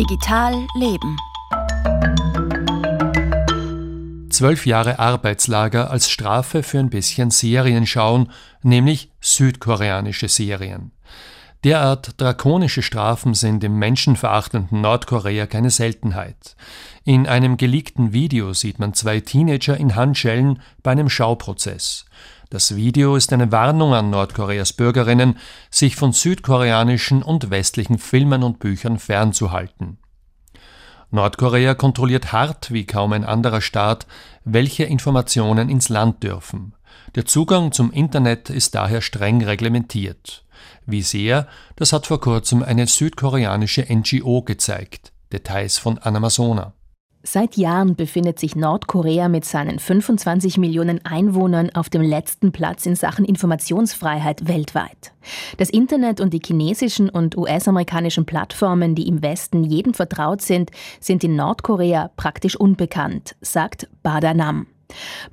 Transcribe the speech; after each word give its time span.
Digital 0.00 0.66
Leben. 0.76 1.18
Zwölf 4.30 4.64
Jahre 4.64 4.98
Arbeitslager 4.98 5.90
als 5.90 6.08
Strafe 6.08 6.62
für 6.62 6.78
ein 6.78 6.88
bisschen 6.88 7.30
Serien 7.30 7.86
schauen, 7.86 8.32
nämlich 8.62 9.10
südkoreanische 9.20 10.30
Serien. 10.30 10.92
Derart 11.62 12.18
drakonische 12.18 12.80
Strafen 12.80 13.34
sind 13.34 13.62
im 13.64 13.78
menschenverachtenden 13.78 14.80
Nordkorea 14.80 15.46
keine 15.46 15.68
Seltenheit. 15.68 16.56
In 17.04 17.26
einem 17.26 17.58
geleakten 17.58 18.14
Video 18.14 18.54
sieht 18.54 18.78
man 18.78 18.94
zwei 18.94 19.20
Teenager 19.20 19.76
in 19.76 19.94
Handschellen 19.94 20.62
bei 20.82 20.92
einem 20.92 21.10
Schauprozess. 21.10 22.06
Das 22.48 22.76
Video 22.76 23.14
ist 23.14 23.30
eine 23.34 23.52
Warnung 23.52 23.92
an 23.92 24.08
Nordkoreas 24.08 24.72
Bürgerinnen, 24.72 25.36
sich 25.70 25.96
von 25.96 26.12
südkoreanischen 26.12 27.22
und 27.22 27.50
westlichen 27.50 27.98
Filmen 27.98 28.42
und 28.42 28.58
Büchern 28.58 28.98
fernzuhalten. 28.98 29.98
Nordkorea 31.10 31.74
kontrolliert 31.74 32.32
hart 32.32 32.72
wie 32.72 32.86
kaum 32.86 33.12
ein 33.12 33.24
anderer 33.24 33.60
Staat, 33.60 34.06
welche 34.44 34.84
Informationen 34.84 35.68
ins 35.68 35.90
Land 35.90 36.22
dürfen. 36.22 36.72
Der 37.14 37.26
Zugang 37.26 37.72
zum 37.72 37.90
Internet 37.90 38.50
ist 38.50 38.74
daher 38.74 39.00
streng 39.00 39.42
reglementiert. 39.42 40.44
Wie 40.86 41.02
sehr, 41.02 41.46
das 41.76 41.92
hat 41.92 42.06
vor 42.06 42.20
kurzem 42.20 42.62
eine 42.62 42.86
südkoreanische 42.86 43.86
NGO 43.88 44.42
gezeigt. 44.42 45.12
Details 45.32 45.78
von 45.78 45.98
Anamazona. 45.98 46.74
Seit 47.22 47.58
Jahren 47.58 47.96
befindet 47.96 48.38
sich 48.38 48.56
Nordkorea 48.56 49.28
mit 49.28 49.44
seinen 49.44 49.78
25 49.78 50.56
Millionen 50.56 51.04
Einwohnern 51.04 51.68
auf 51.74 51.90
dem 51.90 52.00
letzten 52.00 52.50
Platz 52.50 52.86
in 52.86 52.96
Sachen 52.96 53.26
Informationsfreiheit 53.26 54.48
weltweit. 54.48 55.12
Das 55.58 55.68
Internet 55.68 56.22
und 56.22 56.32
die 56.32 56.40
chinesischen 56.42 57.10
und 57.10 57.36
US-amerikanischen 57.36 58.24
Plattformen, 58.24 58.94
die 58.94 59.06
im 59.06 59.22
Westen 59.22 59.64
jedem 59.64 59.92
vertraut 59.92 60.40
sind, 60.40 60.70
sind 60.98 61.22
in 61.22 61.36
Nordkorea 61.36 62.10
praktisch 62.16 62.56
unbekannt, 62.56 63.36
sagt 63.42 63.88
Bada 64.02 64.32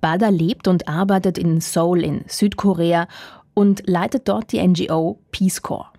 Bada 0.01 0.29
lebt 0.29 0.67
und 0.67 0.87
arbeitet 0.87 1.37
in 1.37 1.61
Seoul 1.61 2.03
in 2.03 2.23
Südkorea 2.27 3.07
und 3.53 3.83
leitet 3.87 4.27
dort 4.27 4.51
die 4.51 4.65
NGO 4.65 5.19
Peace 5.31 5.61
Corps. 5.61 5.91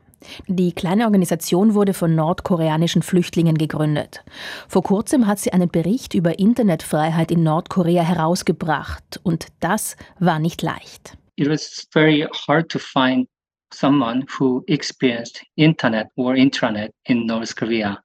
Die 0.47 0.73
kleine 0.73 1.05
Organisation 1.05 1.75
wurde 1.75 1.95
von 1.95 2.15
nordkoreanischen 2.15 3.03
Flüchtlingen 3.03 3.57
gegründet. 3.57 4.25
Vor 4.69 4.83
kurzem 4.83 5.27
hat 5.27 5.39
sie 5.39 5.53
einen 5.53 5.69
Bericht 5.69 6.15
über 6.15 6.39
Internetfreiheit 6.39 7.31
in 7.31 7.43
Nordkorea 7.43 8.03
herausgebracht 8.03 9.21
und 9.23 9.47
das 9.61 9.97
war 10.19 10.39
nicht 10.39 10.63
leicht. 10.63 11.17
It 11.37 11.49
was 11.49 11.87
very 11.93 12.27
hard 12.47 12.69
to 12.71 12.81
find 12.81 13.29
someone 13.73 14.27
who 14.39 14.63
experienced 14.67 15.45
internet 15.55 16.09
or 16.17 16.35
intranet 16.35 16.93
in 17.05 17.27
North 17.27 17.55
Korea. 17.55 18.03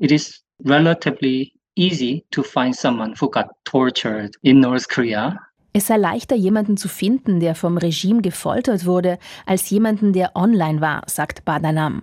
It 0.00 0.10
is 0.10 0.42
relatively 0.64 1.52
easy 1.76 2.24
to 2.30 2.42
find 2.42 2.74
someone 2.74 3.14
who 3.20 3.30
got 3.30 3.48
tortured 3.64 4.36
in 4.42 4.60
North 4.60 4.88
Korea 4.88 5.38
es 5.74 5.86
sei 5.86 5.96
leichter, 5.96 6.36
jemanden 6.36 6.76
zu 6.76 6.86
finden, 6.86 7.40
der 7.40 7.54
vom 7.54 7.78
Regime 7.78 8.20
gefoltert 8.20 8.84
wurde, 8.84 9.18
als 9.46 9.70
jemanden, 9.70 10.12
der 10.12 10.36
online 10.36 10.82
war, 10.82 11.02
sagt 11.06 11.46
Badanam. 11.46 12.02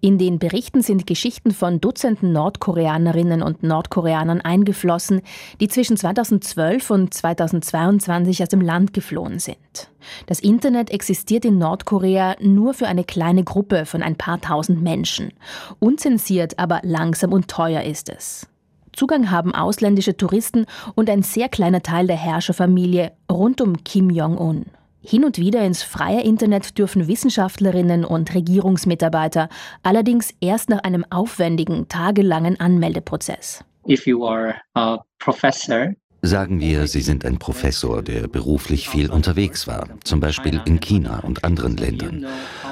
In 0.00 0.18
den 0.18 0.38
Berichten 0.38 0.82
sind 0.82 1.04
Geschichten 1.04 1.50
von 1.50 1.80
Dutzenden 1.80 2.32
Nordkoreanerinnen 2.32 3.42
und 3.42 3.64
Nordkoreanern 3.64 4.40
eingeflossen, 4.40 5.22
die 5.60 5.66
zwischen 5.66 5.96
2012 5.96 6.90
und 6.90 7.12
2022 7.12 8.40
aus 8.40 8.50
dem 8.50 8.60
Land 8.60 8.92
geflohen 8.92 9.40
sind. 9.40 9.90
Das 10.26 10.38
Internet 10.38 10.90
existiert 10.90 11.44
in 11.44 11.58
Nordkorea 11.58 12.36
nur 12.40 12.72
für 12.72 12.86
eine 12.86 13.02
kleine 13.02 13.42
Gruppe 13.42 13.84
von 13.84 14.04
ein 14.04 14.14
paar 14.14 14.40
tausend 14.40 14.80
Menschen. 14.80 15.32
Unzensiert, 15.80 16.56
aber 16.60 16.82
langsam 16.84 17.32
und 17.32 17.48
teuer 17.48 17.82
ist 17.82 18.10
es. 18.10 18.46
Zugang 18.98 19.30
haben 19.30 19.54
ausländische 19.54 20.16
Touristen 20.16 20.66
und 20.96 21.08
ein 21.08 21.22
sehr 21.22 21.48
kleiner 21.48 21.82
Teil 21.82 22.08
der 22.08 22.16
Herrscherfamilie 22.16 23.12
rund 23.30 23.60
um 23.60 23.84
Kim 23.84 24.10
Jong-un. 24.10 24.66
Hin 25.00 25.24
und 25.24 25.38
wieder 25.38 25.64
ins 25.64 25.84
freie 25.84 26.22
Internet 26.22 26.76
dürfen 26.76 27.06
Wissenschaftlerinnen 27.06 28.04
und 28.04 28.34
Regierungsmitarbeiter 28.34 29.50
allerdings 29.84 30.34
erst 30.40 30.68
nach 30.68 30.80
einem 30.82 31.04
aufwendigen, 31.10 31.86
tagelangen 31.86 32.58
Anmeldeprozess. 32.58 33.64
If 33.88 34.04
you 34.08 34.26
are 34.26 34.56
a 34.74 34.98
professor 35.20 35.94
Sagen 36.22 36.60
wir, 36.60 36.88
Sie 36.88 37.00
sind 37.00 37.24
ein 37.24 37.38
Professor, 37.38 38.02
der 38.02 38.26
beruflich 38.26 38.88
viel 38.88 39.10
unterwegs 39.10 39.68
war, 39.68 39.88
zum 40.02 40.18
Beispiel 40.18 40.60
in 40.66 40.80
China 40.80 41.20
und 41.20 41.44
anderen 41.44 41.76
Ländern, 41.76 42.26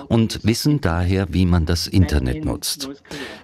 und 0.08 0.44
wissen 0.44 0.80
daher, 0.80 1.32
wie 1.32 1.46
man 1.46 1.64
das 1.64 1.86
Internet 1.86 2.44
nutzt. 2.44 2.88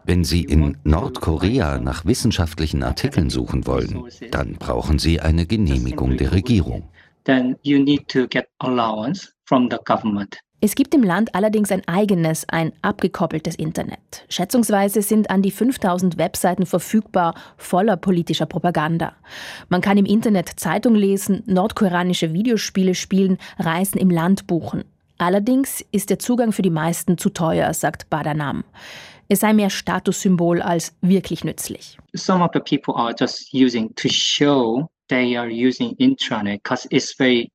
Wenn 0.04 0.24
Sie 0.24 0.42
in 0.42 0.76
Nordkorea 0.82 1.78
nach 1.78 2.04
wissenschaftlichen 2.04 2.82
Artikeln 2.82 3.30
suchen 3.30 3.66
wollen, 3.66 4.04
dann 4.32 4.54
brauchen 4.54 4.98
Sie 4.98 5.20
eine 5.20 5.46
Genehmigung 5.46 6.16
der 6.16 6.32
Regierung. 6.32 6.88
Then 7.24 7.56
you 7.62 7.78
need 7.78 8.08
to 8.08 8.26
get 8.26 8.48
allowance 8.58 9.32
from 9.44 9.69
the 9.70 9.78
government. 9.84 10.36
Es 10.65 10.77
gibt 10.77 10.95
im 10.95 11.03
Land 11.03 11.34
allerdings 11.34 11.73
ein 11.73 11.83
eigenes, 11.89 12.49
ein 12.49 12.73
abgekoppeltes 12.83 13.56
Internet. 13.56 13.99
Schätzungsweise 14.28 15.03
sind 15.03 15.28
an 15.28 15.43
die 15.43 15.50
5000 15.50 16.19
Webseiten 16.19 16.67
verfügbar 16.67 17.34
voller 17.56 17.97
politischer 17.97 18.47
Propaganda. 18.47 19.17
Man 19.69 19.81
kann 19.81 19.99
im 19.99 20.06
Internet 20.06 20.61
Zeitung 20.61 20.95
lesen, 20.95 21.43
nordkoreanische 21.47 22.33
Videospiele 22.33 22.95
spielen, 22.95 23.39
Reisen 23.59 23.99
im 23.99 24.09
Land 24.09 24.47
buchen. 24.47 24.84
Allerdings 25.19 25.84
ist 25.91 26.11
der 26.11 26.21
Zugang 26.21 26.53
für 26.53 26.62
die 26.62 26.71
meisten 26.71 27.19
zu 27.19 27.31
teuer, 27.31 27.75
sagt 27.75 28.09
Badanam. 28.09 28.62
Es 29.29 29.41
sei 29.41 29.55
mehr 29.55 29.69
Statussymbol 29.69 30.62
als 30.62 30.94
wirklich 31.00 31.43
nützlich. 31.43 31.99
Some 32.15 32.41
of 32.41 32.53
the 32.55 32.61
people 32.61 32.94
are 32.94 33.12
just 33.19 33.53
using 33.53 33.93
to 33.97 34.09
show 34.09 34.89
they 35.09 35.37
are 35.37 35.49
using 35.49 35.97
intranet 35.99 36.62
because 36.62 36.87
it's 36.93 37.12
very 37.17 37.50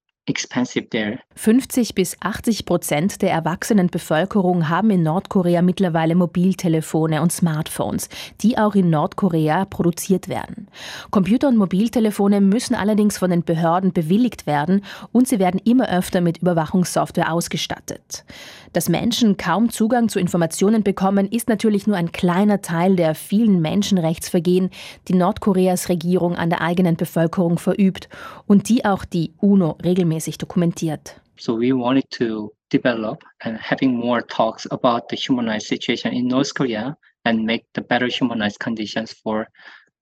50 1.35 1.95
bis 1.95 2.17
80 2.19 2.65
Prozent 2.65 3.21
der 3.21 3.31
erwachsenen 3.31 3.87
Bevölkerung 3.87 4.67
haben 4.67 4.89
in 4.89 5.01
Nordkorea 5.01 5.61
mittlerweile 5.61 6.15
Mobiltelefone 6.15 7.21
und 7.21 7.31
Smartphones, 7.31 8.09
die 8.41 8.57
auch 8.57 8.75
in 8.75 8.89
Nordkorea 8.89 9.63
produziert 9.63 10.27
werden. 10.27 10.67
Computer 11.11 11.47
und 11.47 11.55
Mobiltelefone 11.55 12.41
müssen 12.41 12.75
allerdings 12.75 13.17
von 13.17 13.29
den 13.29 13.45
Behörden 13.45 13.93
bewilligt 13.93 14.45
werden 14.47 14.83
und 15.13 15.29
sie 15.29 15.39
werden 15.39 15.61
immer 15.63 15.87
öfter 15.89 16.19
mit 16.19 16.39
Überwachungssoftware 16.39 17.31
ausgestattet. 17.31 18.25
Dass 18.73 18.89
Menschen 18.89 19.37
kaum 19.37 19.69
Zugang 19.69 20.09
zu 20.09 20.19
Informationen 20.19 20.83
bekommen, 20.83 21.27
ist 21.31 21.47
natürlich 21.47 21.87
nur 21.87 21.95
ein 21.95 22.11
kleiner 22.11 22.61
Teil 22.61 22.97
der 22.97 23.15
vielen 23.15 23.61
Menschenrechtsvergehen, 23.61 24.71
die 25.07 25.15
Nordkoreas 25.15 25.87
Regierung 25.87 26.35
an 26.35 26.49
der 26.49 26.61
eigenen 26.61 26.97
Bevölkerung 26.97 27.59
verübt 27.59 28.09
und 28.45 28.67
die 28.67 28.83
auch 28.83 29.05
die 29.05 29.31
UNO 29.39 29.77
regelmäßig 29.83 30.16
regelmäßig 30.17 30.37
dokumentiert. 30.37 31.21
So 31.39 31.59
we 31.59 31.71
wanted 31.71 32.09
to 32.17 32.51
develop 32.71 33.23
and 33.39 33.57
having 33.59 33.95
more 33.95 34.25
talks 34.25 34.65
about 34.71 35.07
the 35.09 35.15
human 35.15 35.47
rights 35.47 35.67
situation 35.67 36.11
in 36.13 36.27
North 36.27 36.53
Korea 36.55 36.97
and 37.23 37.45
make 37.45 37.65
the 37.75 37.81
better 37.81 38.07
human 38.07 38.41
rights 38.41 38.57
conditions 38.57 39.13
for 39.13 39.47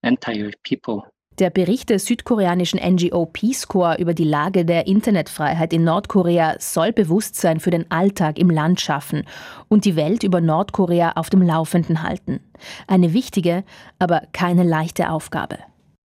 entire 0.01 0.51
people. 0.63 1.03
Der 1.37 1.49
Bericht 1.49 1.89
der 1.89 1.99
südkoreanischen 1.99 2.79
NGO 2.79 3.25
Peace 3.25 3.67
Corps 3.67 3.99
über 3.99 4.13
die 4.13 4.23
Lage 4.23 4.63
der 4.63 4.87
Internetfreiheit 4.87 5.73
in 5.73 5.83
Nordkorea 5.83 6.55
soll 6.59 6.93
Bewusstsein 6.93 7.59
für 7.59 7.71
den 7.71 7.91
Alltag 7.91 8.39
im 8.39 8.49
Land 8.49 8.79
schaffen 8.79 9.25
und 9.67 9.83
die 9.83 9.97
Welt 9.97 10.23
über 10.23 10.39
Nordkorea 10.39 11.11
auf 11.17 11.29
dem 11.29 11.41
Laufenden 11.41 12.03
halten. 12.03 12.39
Eine 12.87 13.11
wichtige, 13.11 13.65
aber 13.99 14.21
keine 14.31 14.63
leichte 14.63 15.09
Aufgabe. 15.09 15.57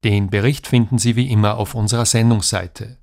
Den 0.02 0.30
Bericht 0.30 0.66
finden 0.66 0.98
Sie 0.98 1.14
wie 1.14 1.30
immer 1.30 1.58
auf 1.58 1.76
unserer 1.76 2.06
Sendungsseite. 2.06 2.99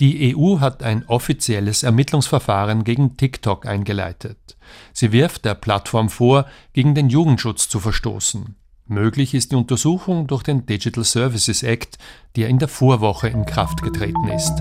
Die 0.00 0.36
EU 0.36 0.60
hat 0.60 0.84
ein 0.84 1.04
offizielles 1.08 1.82
Ermittlungsverfahren 1.82 2.84
gegen 2.84 3.16
TikTok 3.16 3.66
eingeleitet. 3.66 4.56
Sie 4.92 5.10
wirft 5.10 5.44
der 5.44 5.54
Plattform 5.54 6.08
vor, 6.08 6.46
gegen 6.72 6.94
den 6.94 7.08
Jugendschutz 7.08 7.68
zu 7.68 7.80
verstoßen. 7.80 8.54
Möglich 8.86 9.34
ist 9.34 9.50
die 9.52 9.56
Untersuchung 9.56 10.28
durch 10.28 10.44
den 10.44 10.66
Digital 10.66 11.04
Services 11.04 11.62
Act, 11.62 11.98
der 12.36 12.48
in 12.48 12.58
der 12.58 12.68
Vorwoche 12.68 13.28
in 13.28 13.44
Kraft 13.44 13.82
getreten 13.82 14.28
ist. 14.28 14.52